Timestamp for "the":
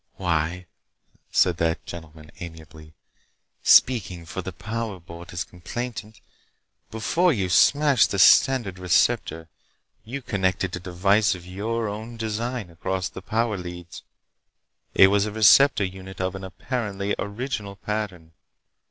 4.41-4.51, 8.09-8.17, 13.09-13.21